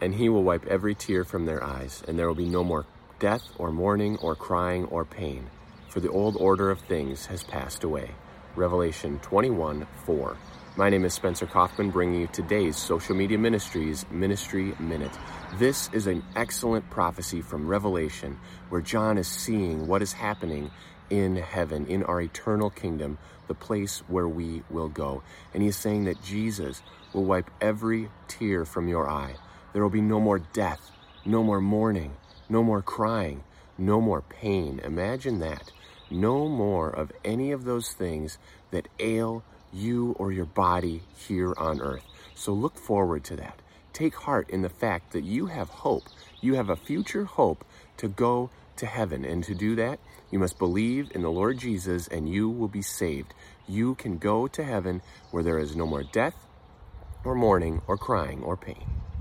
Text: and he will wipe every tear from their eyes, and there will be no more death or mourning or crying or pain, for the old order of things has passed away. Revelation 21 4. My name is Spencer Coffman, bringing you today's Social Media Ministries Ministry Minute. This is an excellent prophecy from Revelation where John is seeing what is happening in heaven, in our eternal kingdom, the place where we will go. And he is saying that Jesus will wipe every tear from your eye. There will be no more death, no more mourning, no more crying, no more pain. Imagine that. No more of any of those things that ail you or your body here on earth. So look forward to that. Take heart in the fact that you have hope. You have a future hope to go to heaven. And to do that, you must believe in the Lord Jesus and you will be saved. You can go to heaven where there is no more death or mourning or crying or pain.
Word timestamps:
and 0.00 0.14
he 0.14 0.28
will 0.28 0.42
wipe 0.42 0.66
every 0.66 0.94
tear 0.94 1.24
from 1.24 1.46
their 1.46 1.62
eyes, 1.62 2.02
and 2.06 2.18
there 2.18 2.28
will 2.28 2.34
be 2.34 2.48
no 2.48 2.64
more 2.64 2.86
death 3.18 3.42
or 3.58 3.72
mourning 3.72 4.16
or 4.18 4.34
crying 4.34 4.84
or 4.86 5.04
pain, 5.04 5.50
for 5.88 6.00
the 6.00 6.10
old 6.10 6.36
order 6.36 6.70
of 6.70 6.80
things 6.80 7.26
has 7.26 7.42
passed 7.42 7.84
away. 7.84 8.10
Revelation 8.56 9.18
21 9.20 9.86
4. 10.04 10.36
My 10.76 10.90
name 10.90 11.04
is 11.04 11.14
Spencer 11.14 11.46
Coffman, 11.46 11.90
bringing 11.90 12.20
you 12.20 12.26
today's 12.28 12.76
Social 12.76 13.16
Media 13.16 13.36
Ministries 13.36 14.06
Ministry 14.12 14.74
Minute. 14.78 15.10
This 15.56 15.90
is 15.92 16.06
an 16.06 16.22
excellent 16.36 16.88
prophecy 16.88 17.42
from 17.42 17.66
Revelation 17.66 18.38
where 18.68 18.80
John 18.80 19.18
is 19.18 19.26
seeing 19.26 19.88
what 19.88 20.02
is 20.02 20.12
happening 20.12 20.70
in 21.10 21.36
heaven, 21.36 21.86
in 21.86 22.04
our 22.04 22.20
eternal 22.20 22.70
kingdom, 22.70 23.18
the 23.48 23.54
place 23.54 24.00
where 24.06 24.28
we 24.28 24.62
will 24.70 24.88
go. 24.88 25.22
And 25.52 25.62
he 25.62 25.68
is 25.68 25.76
saying 25.76 26.04
that 26.04 26.22
Jesus 26.22 26.82
will 27.12 27.24
wipe 27.24 27.50
every 27.60 28.10
tear 28.28 28.64
from 28.64 28.86
your 28.86 29.08
eye. 29.08 29.34
There 29.72 29.82
will 29.82 29.90
be 29.90 30.00
no 30.00 30.20
more 30.20 30.38
death, 30.38 30.90
no 31.24 31.42
more 31.42 31.60
mourning, 31.60 32.16
no 32.48 32.62
more 32.62 32.82
crying, 32.82 33.44
no 33.76 34.00
more 34.00 34.22
pain. 34.22 34.80
Imagine 34.84 35.40
that. 35.40 35.70
No 36.10 36.48
more 36.48 36.88
of 36.88 37.12
any 37.24 37.52
of 37.52 37.64
those 37.64 37.92
things 37.92 38.38
that 38.70 38.88
ail 38.98 39.44
you 39.72 40.12
or 40.18 40.32
your 40.32 40.46
body 40.46 41.02
here 41.14 41.54
on 41.58 41.82
earth. 41.82 42.04
So 42.34 42.52
look 42.52 42.76
forward 42.78 43.24
to 43.24 43.36
that. 43.36 43.60
Take 43.92 44.14
heart 44.14 44.48
in 44.48 44.62
the 44.62 44.68
fact 44.68 45.12
that 45.12 45.24
you 45.24 45.46
have 45.46 45.68
hope. 45.68 46.04
You 46.40 46.54
have 46.54 46.70
a 46.70 46.76
future 46.76 47.24
hope 47.24 47.64
to 47.98 48.08
go 48.08 48.50
to 48.76 48.86
heaven. 48.86 49.24
And 49.24 49.44
to 49.44 49.54
do 49.54 49.74
that, 49.76 49.98
you 50.30 50.38
must 50.38 50.58
believe 50.58 51.10
in 51.14 51.22
the 51.22 51.30
Lord 51.30 51.58
Jesus 51.58 52.08
and 52.08 52.28
you 52.28 52.48
will 52.48 52.68
be 52.68 52.82
saved. 52.82 53.34
You 53.66 53.94
can 53.96 54.18
go 54.18 54.46
to 54.48 54.64
heaven 54.64 55.02
where 55.30 55.42
there 55.42 55.58
is 55.58 55.76
no 55.76 55.84
more 55.84 56.04
death 56.04 56.36
or 57.24 57.34
mourning 57.34 57.82
or 57.86 57.98
crying 57.98 58.42
or 58.42 58.56
pain. 58.56 58.97